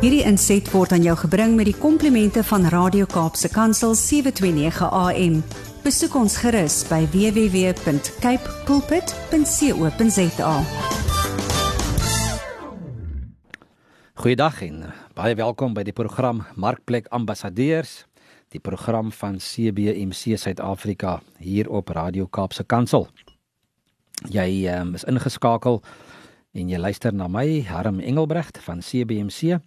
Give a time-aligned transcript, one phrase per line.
[0.00, 5.34] Hierdie inset word aan jou gebring met die komplimente van Radio Kaapse Kansel 729 AM.
[5.84, 10.52] Besoek ons gerus by www.cape pulpit.co.za.
[14.24, 14.78] Goeiedag en
[15.20, 18.06] baie welkom by die program Markplek Ambassadeurs,
[18.56, 23.04] die program van CBMC Suid-Afrika hier op Radio Kaapse Kansel.
[24.32, 25.82] Jy um, is ingeskakel
[26.56, 29.60] en jy luister na my Harm Engelbrecht van CBMC.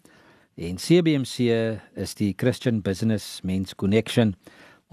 [0.54, 1.50] En CBMC
[1.98, 4.36] is die Christian Business Men's Connection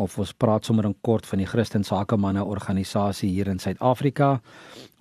[0.00, 4.40] of ons praat sommer in kort van die Christen Sakemanne organisasie hier in Suid-Afrika.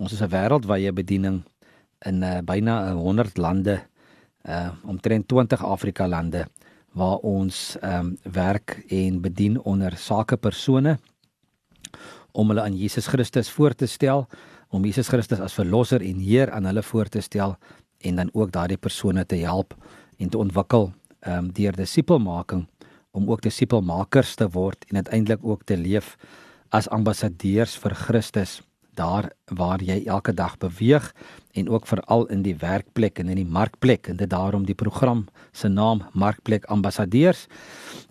[0.03, 1.45] Ons is 'n wêreldwye bediening
[2.03, 3.80] in uh, byna 100 lande,
[4.44, 6.45] uh omtrent 20 Afrika lande
[6.91, 11.00] waar ons ehm um, werk en bedien onder sakepersone
[12.31, 14.28] om hulle aan Jesus Christus voor te stel,
[14.70, 17.55] om Jesus Christus as verlosser en Heer aan hulle voor te stel
[18.02, 19.76] en dan ook daardie persone te help
[20.20, 22.67] en te ontwikkel ehm um, deur disipelmaking
[23.12, 26.16] om ook disipelmakers te word en uiteindelik ook te leef
[26.70, 28.62] as ambassadeurs vir Christus
[29.00, 31.14] daar waar jy elke dag beweeg
[31.52, 35.25] en ook veral in die werkplek en in die markplek en dit daarom die program
[35.52, 37.47] se naam Markplek Ambassadeurs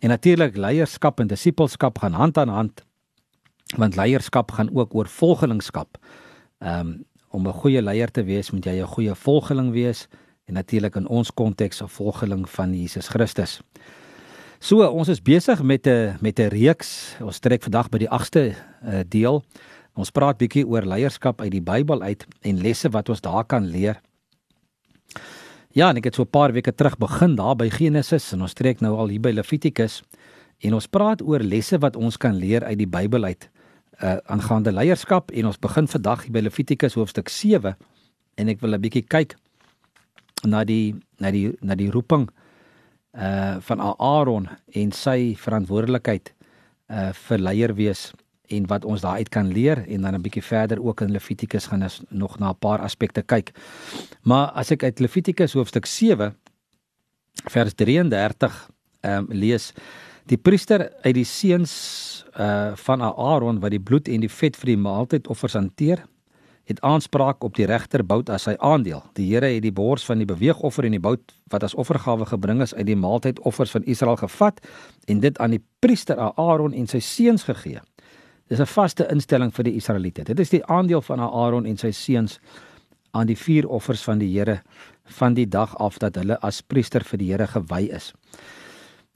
[0.00, 2.84] en natuurlik leierskap en disipelskap gaan hand aan hand
[3.76, 5.98] want leierskap gaan ook oor volgelingskap.
[6.58, 10.08] Ehm um, om 'n goeie leier te wees, moet jy 'n goeie volgeling wees
[10.48, 13.60] en natuurlik in ons konteks 'n volgeling van Jesus Christus.
[14.58, 17.16] So, ons is besig met 'n met 'n reeks.
[17.20, 18.54] Ons trek vandag by die 8ste
[18.84, 19.44] uh, deel.
[19.94, 23.66] Ons praat bietjie oor leierskap uit die Bybel uit en lesse wat ons daar kan
[23.66, 24.00] leer.
[25.70, 28.52] Ja, en ek het so 'n paar weke terug begin daar by Genesis en ons
[28.52, 30.02] trek nou al hier by Levitikus
[30.58, 33.48] en ons praat oor lesse wat ons kan leer uit die Bybel uit
[34.02, 37.76] uh aangaande leierskap en ons begin vandag by Levitikus hoofstuk 7
[38.34, 39.36] en ek wil 'n bietjie kyk
[40.46, 42.28] na die na die na die roeping
[43.18, 46.32] uh van Aaron en sy verantwoordelikheid
[46.88, 48.12] uh vir leier wees
[48.48, 51.82] en wat ons daaruit kan leer en dan 'n bietjie verder ook in Levitikus gaan
[51.82, 53.52] ons nog na 'n paar aspekte kyk.
[54.22, 56.34] Maar as ek uit Levitikus hoofstuk 7
[57.46, 58.70] vers 33
[59.00, 59.72] ehm um, lees
[60.26, 64.66] die priester uit die seuns uh van Aaron wat die bloed en die vet vir
[64.66, 66.04] die maaltydoffers hanteer,
[66.68, 69.00] het aanspraak op die regterbout as sy aandeel.
[69.16, 72.60] Die Here het die bors van die beweegoffer en die bout wat as offergawe gebring
[72.60, 74.60] is uit die maaltydoffers van Israel gevat
[75.08, 77.80] en dit aan die priester Aaron en sy seuns gegee.
[78.48, 80.24] Dis 'n vaste instelling vir die Israeliete.
[80.24, 82.38] Dit is die aandeel van Aaron en sy seuns
[83.10, 84.62] aan die vier offers van die Here
[85.04, 88.12] van die dag af dat hulle as priester vir die Here gewy is.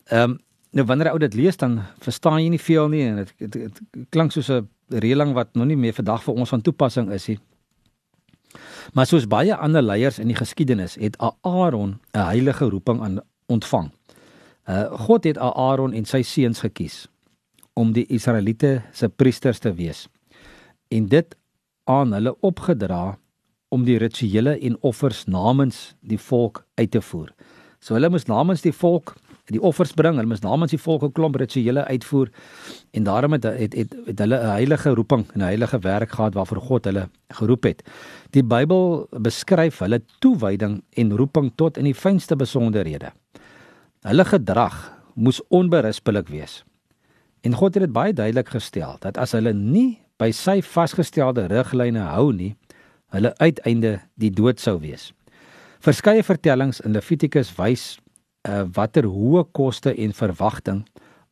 [0.06, 0.38] Ehm um,
[0.72, 3.80] Nou wanneer ou dit lees dan verstaan jy nie veel nie en dit
[4.14, 7.38] klink soos 'n reëling wat nog nie meer vandag vir ons van toepassing is nie.
[8.92, 13.90] Maar soos baie ander leiers in die geskiedenis het Aaron 'n heilige roeping aan ontvang.
[14.68, 17.08] Uh God het Aaron en sy seuns gekies
[17.74, 20.08] om die Israeliete se priesters te wees
[20.88, 21.36] en dit
[21.84, 23.18] aan hulle opgedra
[23.68, 27.32] om die rituele en offers namens die volk uit te voer.
[27.80, 29.16] So hulle moes namens die volk
[29.50, 32.30] die offers bring, hulle moes namens die volk 'n klomp rituele uitvoer
[32.92, 36.34] en daarom het het, het, het hulle 'n heilige roeping en 'n heilige werk gehad
[36.34, 37.82] waarvoor God hulle geroep het.
[38.30, 43.12] Die Bybel beskryf hulle toewyding en roeping tot in die fynste besonderhede.
[44.02, 46.64] Hulle gedrag moes onberispelik wees.
[47.40, 51.98] En God het dit baie duidelik gestel dat as hulle nie by sy vasgestelde riglyne
[51.98, 52.54] hou nie,
[53.10, 55.12] hulle uiteinde die dood sou wees.
[55.82, 57.98] Verskeie vertellings in Levitikus wys
[58.48, 60.82] uh, watter hoë koste en verwagting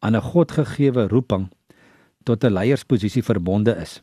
[0.00, 1.50] aan 'n Godgegewe roeping
[2.24, 4.02] tot 'n leiersposisie verbonde is.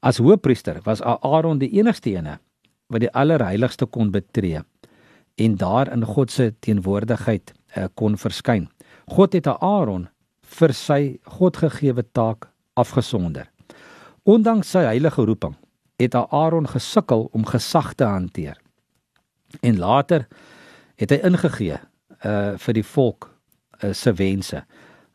[0.00, 2.38] As hoëpriester was Aaron die enigste ene
[2.86, 4.60] wat die allerheiligste kon betree
[5.34, 8.68] en daar in God se teenwoordigheid uh, kon verskyn.
[9.06, 10.08] God het Aaron
[10.40, 13.50] vir sy Godgegewe taak afgesonder.
[14.24, 15.56] Ondanks sy heilige roeping
[15.96, 18.56] het Aaron gesukkel om gesag te hanteer.
[19.60, 20.26] En later
[20.96, 21.78] het hy ingegee
[22.26, 23.30] uh vir die volk
[23.84, 24.62] uh, se wense.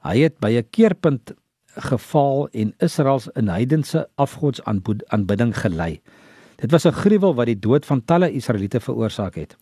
[0.07, 1.33] Hy het by 'n keerpunt
[1.75, 6.01] gefaal en Israel se in heidense afgodsaanbidding gelei.
[6.55, 9.57] Dit was 'n gruwel wat die dood van talle Israeliete veroorsaak het.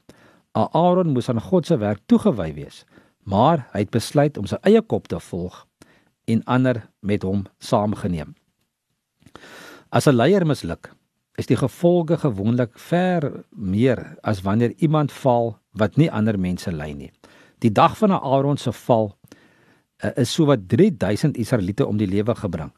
[0.52, 2.86] Aaron moes aan God se werk toegewy wees,
[3.24, 5.66] maar hy het besluit om sy eie kop te volg
[6.26, 8.36] en ander met hom saamgeneem.
[9.90, 10.92] As 'n leier misluk,
[11.38, 16.94] is die gevolge gewoonlik ver meer as wanneer iemand faal wat nie ander mense lei
[16.94, 17.12] nie.
[17.60, 19.12] Die dag van Aaron se val
[20.04, 22.72] uh, is sowat 3000 Israeliete om die lewe gebring.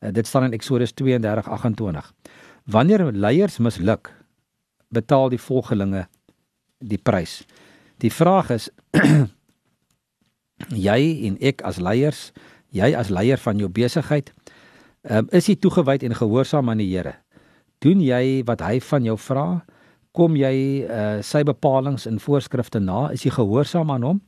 [0.00, 2.12] Uh, dit staan in Eksodus 32:28.
[2.64, 4.12] Wanneer leiers misluk,
[4.88, 6.06] betaal die volgelinge
[6.78, 7.44] die prys.
[8.02, 8.68] Die vraag is
[10.88, 12.32] jy en ek as leiers,
[12.74, 14.32] jy as leier van jou besigheid,
[15.08, 17.16] um, is jy toegewyd en gehoorsaam aan die Here?
[17.84, 19.46] Doen jy wat hy van jou vra?
[20.16, 23.10] Kom jy uh, sy bepalinge en voorskrifte na?
[23.12, 24.22] Is jy gehoorsaam aan hom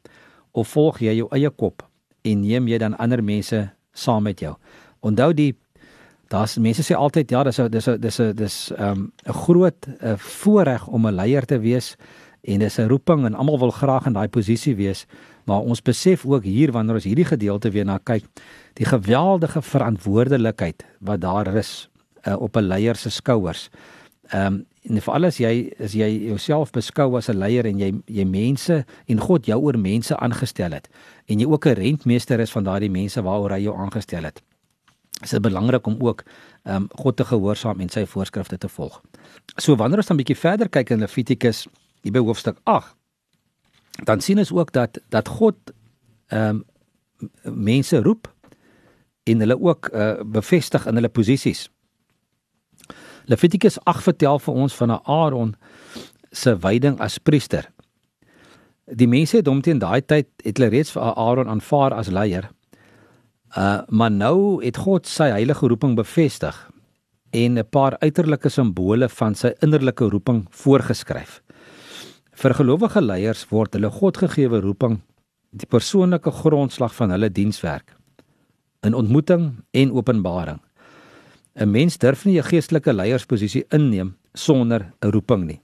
[0.52, 1.84] of volg jy jou eie kop
[2.28, 3.62] en neem jy dan ander mense
[3.96, 4.52] saam met jou?
[5.00, 5.54] Onthou die
[6.28, 9.32] daar's mense sê altyd ja, dis 'n dis 'n dis 'n dis 'n um, 'n
[9.32, 11.96] groot 'n voorreg om 'n leier te wees
[12.42, 15.06] en dis 'n roeping en almal wil graag in daai posisie wees,
[15.44, 18.24] maar ons besef ook hier wanneer ons hierdie gedeelte weer na kyk,
[18.74, 21.88] die geweldige verantwoordelikheid wat daar is
[22.26, 23.70] uh, op 'n leier se skouers.
[24.32, 27.92] Ehm um, en vir alles jy as jy jouself beskou as 'n leier en jy
[28.06, 30.88] jy mense en God jou oor mense aangestel het
[31.26, 34.40] en jy ook 'n rentmeester is van daardie mense waaroor hy jou aangestel het
[35.22, 36.22] is dit belangrik om ook
[36.62, 39.00] ehm um, God te gehoorsaam en sy voorskrifte te volg.
[39.56, 41.66] So wanneer ons dan 'n bietjie verder kyk in Levitikus,
[42.02, 42.94] hier by hoofstuk 8,
[44.04, 45.56] dan sien ons ook dat dat God
[46.28, 46.64] ehm um,
[47.42, 48.34] mense roep
[49.24, 51.68] en hulle ook uh, bevestig in hulle posisies.
[53.28, 55.50] Levitikus 8 vertel vir ons van Aaron
[56.32, 57.66] se wyding as priester.
[58.88, 62.48] Die mense het hom teen daai tyd het hulle reeds vir Aaron aanvaar as leier.
[63.52, 66.56] Uh maar nou het God sy heilige roeping bevestig
[67.32, 71.42] en 'n paar uiterlike simbole van sy innerlike roeping voorgeskryf.
[72.32, 75.00] Vir gelowige leiers word hulle Godgegewe roeping
[75.50, 77.96] die persoonlike grondslag van hulle dienswerk
[78.80, 80.60] in ontmoeting en openbaring.
[81.58, 85.60] 'n Mens durf nie 'n geestelike leiersposisie inneem sonder 'n roeping nie.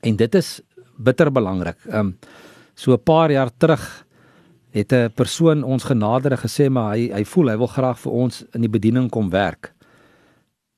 [0.00, 0.60] En dit is
[0.96, 1.76] bitter belangrik.
[1.92, 2.18] Um
[2.74, 4.06] so 'n paar jaar terug
[4.70, 8.44] het 'n persoon ons genader gesê maar hy hy voel hy wil graag vir ons
[8.52, 9.72] in die bediening kom werk.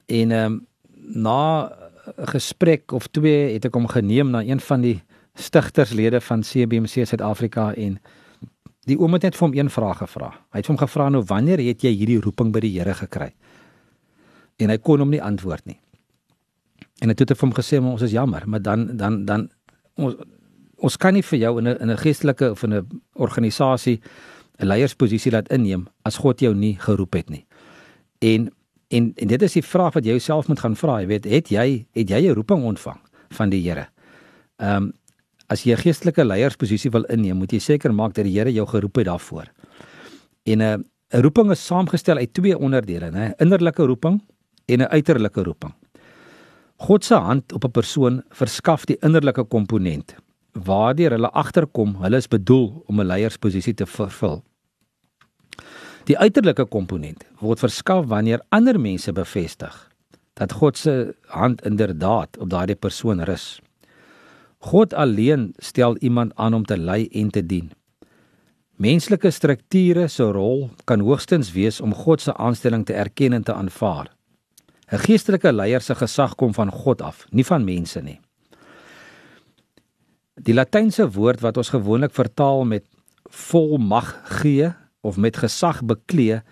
[0.07, 0.67] En ehm um,
[1.15, 1.71] na
[2.19, 5.03] 'n gesprek of twee het ek hom geneem na een van die
[5.35, 7.99] stigterslede van CBMC Suid-Afrika en
[8.85, 10.31] die oom het net vir hom een vraag gevra.
[10.53, 13.33] Hy het hom gevra nou wanneer het jy hierdie roeping by die Here gekry?
[14.57, 15.79] En hy kon hom nie antwoord nie.
[17.03, 19.49] En hy het tot hom gesê maar ons is jammer, maar dan dan dan
[19.95, 20.15] ons
[20.85, 24.01] ons kan nie vir jou in 'n in 'n geestelike of in 'n organisasie
[24.59, 27.47] 'n leiersposisie laat inneem as God jou nie geroep het nie.
[28.19, 28.51] En
[28.89, 31.49] en en dit is die vraag wat jy jouself moet gaan vra, jy weet, het
[31.49, 33.89] jy het jy 'n roeping ontvang van die Here?
[34.59, 34.93] Ehm um,
[35.49, 38.67] as jy 'n geestelike leiersposisie wil inneem, moet jy seker maak dat die Here jou
[38.67, 39.47] geroep het daarvoor.
[40.45, 40.79] En 'n uh,
[41.15, 43.35] 'n roeping is saamgestel uit twee onderdele, né?
[43.37, 44.21] Innerlike roeping
[44.67, 45.75] en 'n uiterlike roeping.
[46.77, 50.15] God se hand op 'n persoon verskaf die innerlike komponent
[50.55, 54.43] waardeur hulle agterkom hulle is bedoel om 'n leiersposisie te vervul.
[56.05, 59.91] Die uiterlike komponent word verskaf wanneer ander mense bevestig
[60.35, 63.61] dat God se hand inderdaad op daardie persoon rus.
[64.59, 67.71] God alleen stel iemand aan om te lei en te dien.
[68.77, 73.53] Menslike strukture se rol kan hoogstens wees om God se aanstelling te erken en te
[73.53, 74.11] aanvaar.
[74.93, 78.21] 'n Geestelike leier se gesag kom van God af, nie van mense nie.
[80.35, 82.85] Die latynse woord wat ons gewoonlik vertaal met
[83.31, 86.43] volmag gee of met gesag beklee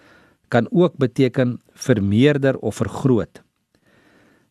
[0.48, 3.42] kan ook beteken vermeerder of vergroot.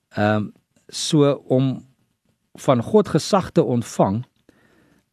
[0.09, 0.53] Ehm um,
[0.87, 1.85] so om
[2.53, 4.25] van God gesag te ontvang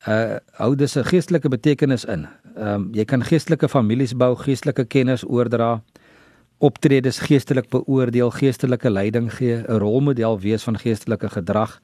[0.06, 2.26] uh hou dis 'n geestelike betekenis in.
[2.56, 5.82] Ehm um, jy kan geestelike families bou, geestelike kennis oordra,
[6.58, 11.80] optredes geestelik beoordeel, geestelike leiding gee, 'n rolmodel wees van geestelike gedrag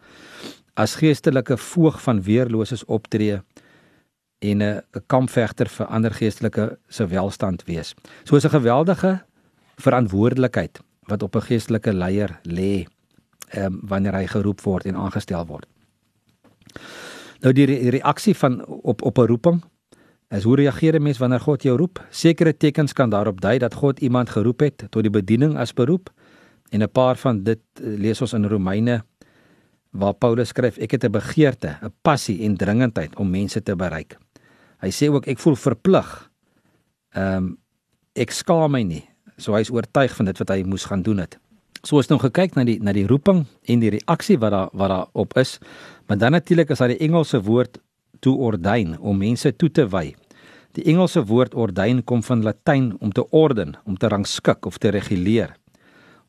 [0.74, 3.40] as geestelike voog van weerloses optree
[4.38, 7.94] en 'n kampvegter vir ander geestelike se welstand wees.
[8.24, 9.24] So is 'n geweldige
[9.76, 12.86] verantwoordelikheid wat op 'n geestelike leier lê
[13.48, 15.66] ehm um, wanneer hy geroep word en aangestel word.
[17.40, 19.62] Nou die, re reaksie van op op 'n roeping
[20.30, 22.04] is hoe reageer 'n mens wanneer God jou roep?
[22.10, 26.10] Sekere tekens kan daarop dui dat God iemand geroep het tot die bediening as beroep
[26.70, 29.04] en 'n paar van dit eh, lees ons in Romeine
[29.90, 34.18] waar Paulus skryf ek het 'n begeerte, 'n passie en dringendheid om mense te bereik.
[34.80, 36.30] Hy sê ook ek voel verplig.
[37.14, 37.58] Ehm um,
[38.14, 39.04] ek skaam my nie.
[39.36, 41.38] So hy's oortuig van dit wat hy moes gaan doen het.
[41.84, 44.88] So is nou gekyk na die na die roeping en die reaksie wat daar wat
[44.88, 45.58] daar op is.
[46.06, 47.78] Maar dan natuurlik is daar die Engelse woord
[48.24, 50.14] to ordain om mense toe te wy.
[50.74, 54.90] Die Engelse woord ordain kom van Latyn om te orden, om te rangskik of te
[54.94, 55.54] reguleer.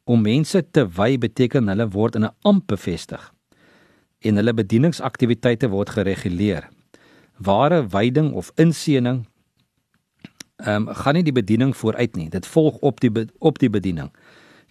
[0.04, 3.32] Om mense te wy beteken hulle word in 'n amp bevestig
[4.26, 6.70] en hulle bedieningsaktiwiteite word gereguleer.
[7.38, 9.26] Ware wyding of inseëning
[10.56, 12.30] ehm um, gaan nie die bediening vooruit nie.
[12.30, 14.12] Dit volg op die op die bediening.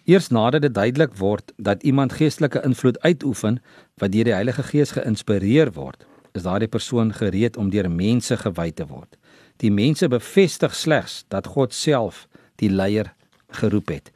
[0.05, 3.61] Eers nadat dit duidelik word dat iemand geestelike invloed uitoefen
[3.97, 6.05] wat deur die Heilige Gees geïnspireer word,
[6.35, 9.17] is daardie persoon gereed om deur mense gewy te word.
[9.63, 12.27] Die mense bevestig slegs dat God self
[12.61, 13.13] die leier
[13.59, 14.11] geroep het.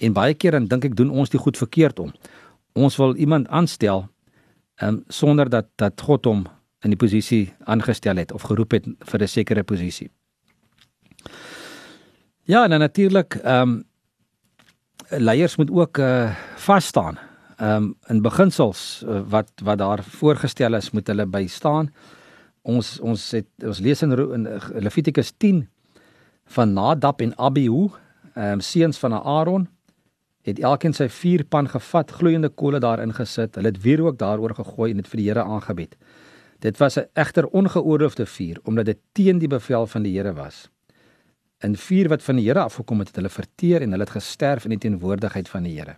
[0.00, 2.12] En baie keer dan dink ek doen ons die goed verkeerd om.
[2.72, 4.06] Ons wil iemand aanstel
[4.82, 6.46] um, sonder dat dat God hom
[6.86, 10.10] in die posisie aangestel het of geroep het vir 'n sekere posisie.
[12.44, 13.84] Ja, en natuurlik ehm um,
[15.10, 17.18] leiers moet ook uh vas staan.
[17.58, 21.88] Ehm um, in beginsels uh, wat wat daar voorgestel is, moet hulle by staan.
[22.62, 24.46] Ons ons het ons lees in, in
[24.78, 25.64] Levitikus 10
[26.54, 27.88] van Nadab en Abihu,
[28.34, 29.66] ehm um, seuns van Aaron
[30.46, 33.58] het elkeen sy vuurpan gevat, gloeiende kole daarin gesit.
[33.58, 35.96] Hulle het wierook daaroor gegooi en dit vir die Here aangebied.
[36.62, 40.70] Dit was 'n egter ongeoorloofde vuur omdat dit teen die bevel van die Here was.
[41.64, 44.64] 'n Vuur wat van die Here afgekom het, het hulle verteer en hulle het gesterf
[44.64, 45.96] in die teenwoordigheid van die Here.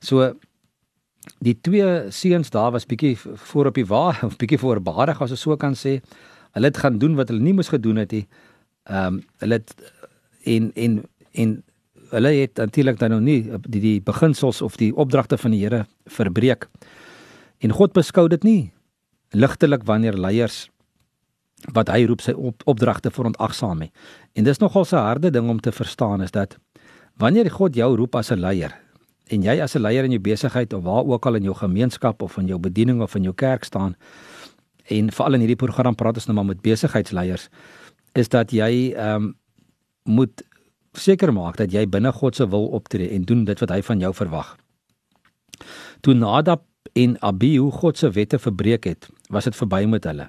[0.00, 0.34] So
[1.38, 5.56] die twee seuns daar was bietjie voor op die wa bietjie voorbarig as ek so
[5.56, 6.00] kan sê.
[6.56, 8.26] Hulle het gaan doen wat hulle nie moes gedoen het nie.
[8.86, 9.74] Ehm um, hulle het
[10.44, 11.02] en en
[11.32, 11.56] en
[12.10, 15.86] hulle het natuurlik dan nou nie die die beginsels of die opdragte van die Here
[16.06, 16.68] verbreek.
[17.58, 18.72] En God beskou dit nie
[19.30, 20.68] ligtelik wanneer leiers
[21.72, 23.90] wat hy roep sy op, opdragte verontagsaam het.
[24.34, 26.58] En dis nogal 'n harde ding om te verstaan is dat
[27.16, 28.85] wanneer God jou roep as 'n leier
[29.30, 32.22] en jy as 'n leier in jou besigheid of waar ook al in jou gemeenskap
[32.22, 33.96] of in jou bediening of in jou kerk staan
[34.88, 37.48] en veral in hierdie program praat ons nou maar met besigheidsleiers
[38.14, 39.34] is dat jy ehm um,
[40.06, 40.42] moet
[40.92, 44.00] seker maak dat jy binne God se wil optree en doen dit wat hy van
[44.00, 44.56] jou verwag.
[46.00, 46.64] Toe Nadab
[46.94, 50.28] en Abihu God se wette verbreek het, was dit verby met hulle.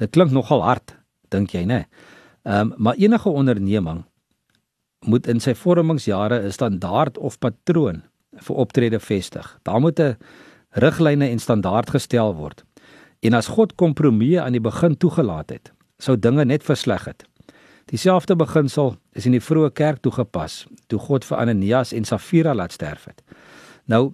[0.00, 0.94] Dit klink nogal hard,
[1.28, 1.84] dink jy, né?
[2.44, 4.04] Ehm, um, maar enige onderneming
[5.04, 9.58] moet in sy vormingsjare 'n standaard of patroon vir optrede vestig.
[9.62, 10.16] Daar moet 'n
[10.70, 12.64] riglyne en standaard gestel word.
[13.20, 17.24] En as God kompromieë aan die begin toegelaat het, sou dinge net versleg het.
[17.84, 22.72] Dieselfde beginsel is in die vroeë kerk toegepas toe God vir Ananias en Safira laat
[22.72, 23.22] sterf het.
[23.84, 24.12] Nou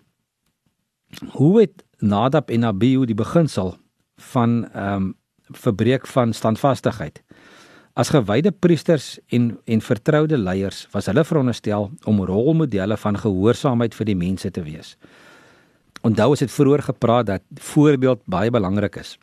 [1.36, 3.76] hoe het Nadab en Abihu die beginsel
[4.32, 5.14] van ehm um,
[5.46, 7.22] verbreek van standvastigheid.
[7.96, 14.08] As gewyde priesters en en vertroude leiers was hulle veronderstel om rolmodelle van gehoorsaamheid vir
[14.10, 14.96] die mense te wees.
[16.04, 19.16] Onthou as dit vroeër gepraat dat voorbeeld baie belangrik is.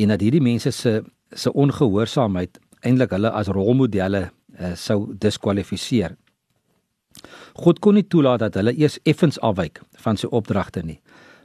[0.00, 1.02] En dat hierdie mense se
[1.32, 6.16] se ongehoorsaamheid eintlik hulle as rolmodelle uh, sou diskwalifiseer.
[7.56, 11.00] God kon nie toelaat dat hulle eers effens afwyk van sy opdragte nie,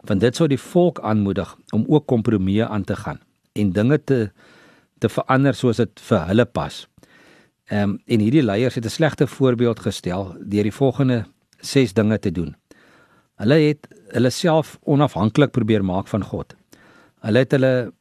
[0.08, 3.20] want dit sou die volk aanmoedig om ook kompromieë aan te gaan
[3.56, 4.30] en dinge te
[5.00, 6.86] te verander soos dit vir hulle pas.
[7.68, 11.26] Ehm um, en hierdie leiers het 'n slegte voorbeeld gestel deur die volgende
[11.60, 12.56] 6 dinge te doen.
[13.36, 16.56] Hulle het hulle self onafhanklik probeer maak van God.
[17.20, 17.94] Hulle het hulle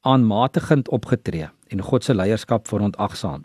[0.00, 3.44] aanmatigend opgetree en God se leierskap verontagsaam.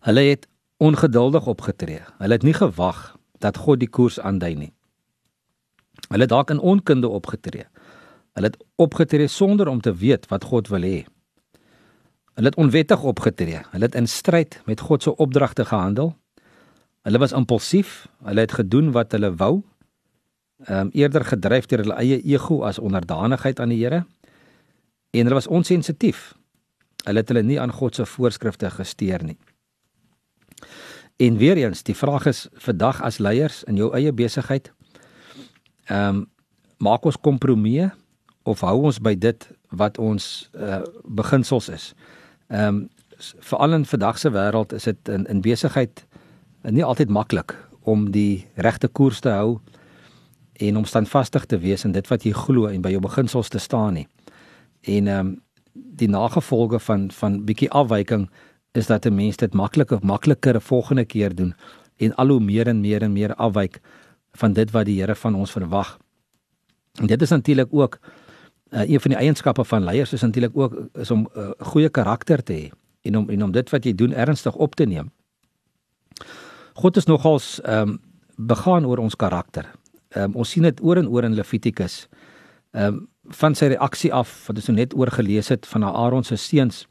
[0.00, 2.00] Hulle het ongeduldig opgetree.
[2.18, 4.72] Hulle het nie gewag dat God die koers aandui nie.
[6.08, 7.66] Hulle het dalk in onkunde opgetree.
[8.32, 11.04] Hulle het opgetree sonder om te weet wat God wil hê.
[12.38, 13.60] Hulle het onwettig opgetree.
[13.70, 16.12] Hulle het in stryd met God se opdragte gehandel.
[17.02, 18.06] Hulle was impulsief.
[18.22, 19.62] Hulle het gedoen wat hulle wou.
[20.64, 24.04] Ehm um, eerder gedryf deur hulle eie ego as onderdanigheid aan die Here.
[25.10, 26.36] En hulle was onsensitief.
[27.04, 29.36] Hulle het hulle nie aan God se voorskrifte gesteer nie.
[31.16, 34.72] En weer eens, die vraag is vandag as leiers in jou eie besigheid,
[35.84, 36.26] ehm um,
[36.78, 37.90] maak ons kompromieë
[38.42, 41.94] of hou ons by dit wat ons uh, beginsels is.
[42.48, 42.88] Ehm um,
[43.18, 46.06] veral in vandag se wêreld is dit in in besigheid
[46.62, 49.58] nie altyd maklik om die regte koers te hou
[50.52, 53.58] en om standvastig te wees in dit wat jy glo en by jou beginsels te
[53.58, 54.06] staan nie.
[54.80, 55.36] En ehm um,
[55.98, 58.28] die nagevolge van van bietjie afwyking
[58.72, 61.54] is dat 'n mens dit makliker makliker 'n volgende keer doen
[61.96, 63.80] en al hoe meer en meer en meer afwyk
[64.32, 65.98] van dit wat die Here van ons verwag.
[67.00, 67.98] En dit is natuurlik ook
[68.70, 71.88] uh, een van die eienskappe van leiers is natuurlik ook is om 'n uh, goeie
[71.88, 72.70] karakter te hê
[73.02, 75.10] en om en om dit wat jy doen ernstig op te neem.
[76.74, 78.00] God is nogals ehm um,
[78.36, 79.70] begaan oor ons karakter.
[80.08, 82.08] Ehm um, ons sien dit oor en oor in Levitikus.
[82.70, 86.24] Ehm um, van sy reaksie af wat ons nou net oor gelees het van Aaron
[86.24, 86.86] se seuns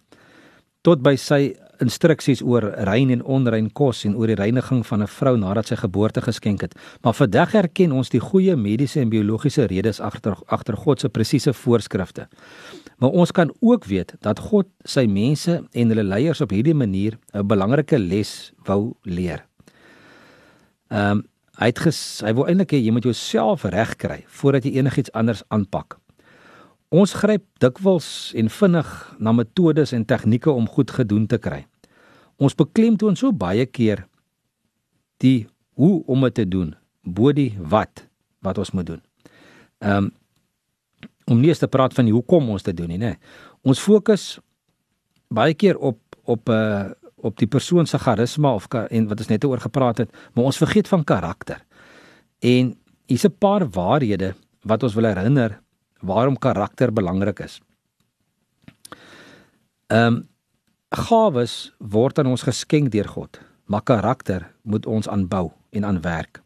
[0.82, 5.08] tot by sy instruksies oor rein en onrein kos en oor die reiniging van 'n
[5.08, 6.76] vrou nadat sy geboorte geskenk het.
[7.02, 11.54] Maar vandag erken ons die goeie mediese en biologiese redes agter agter God se presiese
[11.54, 12.28] voorskrifte.
[12.98, 17.18] Maar ons kan ook weet dat God sy mense en hulle leiers op hierdie manier
[17.34, 19.46] 'n belangrike les wou leer.
[20.90, 21.24] Ehm um,
[21.58, 25.44] hy het ges, hy wou eintlik hê jy moet jouself regkry voordat jy enigiets anders
[25.48, 25.98] aanpak.
[26.90, 31.66] Ons gryp dikwels en vinnig na metodes en tegnieke om goed gedoen te kry.
[32.38, 34.06] Ons beklemtoon so baie keer
[35.24, 38.06] die hoe om dit te doen bo die wat
[38.46, 39.02] wat ons moet doen.
[39.84, 40.14] Ehm um,
[41.28, 43.18] om nie eens te praat van die hoekom ons dit doen nie, nê.
[43.68, 44.38] Ons fokus
[45.28, 49.20] baie keer op op 'n uh, eh, op die persoon se charisma of en wat
[49.20, 51.66] ons net oor gepraat het, maar ons vergeet van karakter.
[52.40, 55.60] En hier's 'n paar waarhede wat ons wil herinner
[56.02, 57.62] waarom karakter belangrik is.
[59.88, 60.26] Ehm um,
[60.88, 66.40] gawes word aan ons geskenk deur God, maar karakter moet ons aanbou en aanwerk.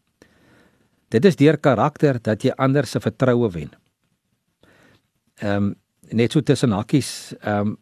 [1.13, 3.69] Dit is deur karakter dat jy ander se vertroue wen.
[5.41, 5.75] Ehm um,
[6.11, 7.77] net so tussen hakkies, ehm um,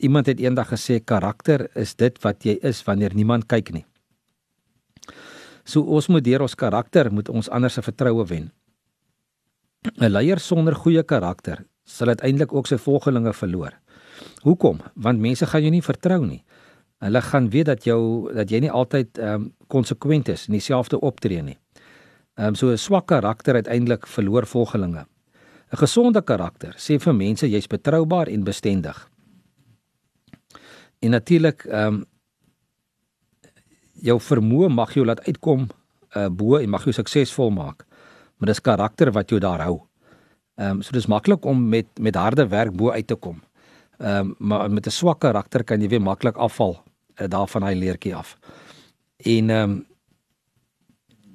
[0.00, 3.84] iemand het eendag gesê karakter is dit wat jy is wanneer niemand kyk nie.
[5.64, 8.50] So ons moet deur ons karakter moet ons ander se vertroue wen.
[9.84, 13.74] 'n Leier sonder goeie karakter sal uiteindelik ook sy volgelinge verloor.
[14.42, 14.80] Hoekom?
[14.94, 16.42] Want mense gaan jou nie vertrou nie.
[17.04, 21.00] Hulle gaan weet dat jou dat jy nie altyd ehm um, konsekwent is en dieselfde
[21.00, 21.58] optree nie.
[22.34, 25.04] Ehm um, so 'n swak karakter uiteindelik verloor volgelinge.
[25.72, 29.10] 'n Gesonde karakter sê vir mense jy's betroubaar en bestendig.
[31.00, 32.04] En natuurlik ehm um,
[33.92, 35.68] jou vermoë mag jou laat uitkom
[36.16, 37.86] uh bo en mag jou suksesvol maak.
[38.44, 39.78] Maar dis karakter wat jou daar hou.
[40.60, 43.40] Ehm um, so dis maklik om met met harde werk bo uit te kom.
[43.98, 46.76] Ehm um, maar met 'n swak karakter kan jy weer maklik afval
[47.16, 48.36] uh, daarvan hy leertjie af.
[49.16, 49.86] En ehm um,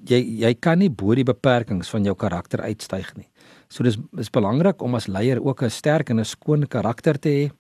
[0.06, 3.28] jy jy kan nie bo die beperkings van jou karakter uitstyg nie.
[3.68, 7.30] So dis is belangrik om as leier ook 'n sterk en 'n skoon karakter te
[7.30, 7.52] hê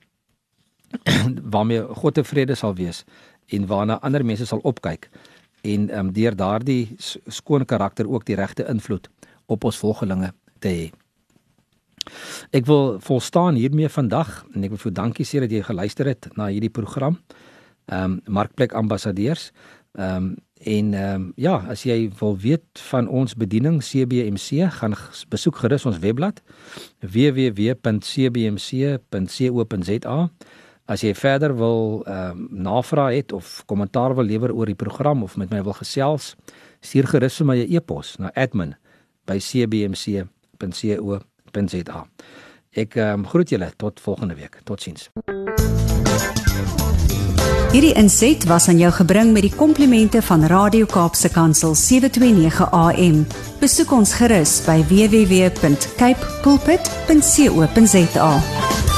[1.54, 3.04] waarmee God tevrede sal wees
[3.48, 5.10] en waarna ander mense sal opkyk
[5.62, 6.96] en um, deur daardie
[7.28, 9.10] skoon karakter ook die regte invloed
[9.50, 10.32] op ons volgelinge
[10.64, 10.88] te hê.
[12.56, 16.30] Ek wil volstaan hiermee vandag en ek wil vir dankie sê dat jy geluister het
[16.38, 17.16] na hierdie program.
[17.90, 19.52] Ehm um, Markplek Ambassadeurs.
[19.98, 24.96] Ehm um, en ehm um, ja, as jy wil weet van ons bediening CBMC, gaan
[25.30, 26.42] besoek gerus ons webblad
[27.00, 27.90] www.cbmc.co.za.
[30.90, 35.24] As jy verder wil ehm um, navraag het of kommentaar wil lewer oor die program
[35.24, 36.36] of met my wil gesels,
[36.82, 38.32] stuur gerus vir my 'n e-pos na
[39.30, 42.08] admin@cbmc.co.za.
[42.70, 44.62] Ek ehm um, groet julle tot volgende week.
[44.64, 45.10] Totsiens.
[47.70, 53.28] Hierdie inset was aan jou gebring met die komplimente van Radio Kaapse Kansel 729 AM.
[53.62, 58.89] Besoek ons gerus by www.cape pulpit.co.za.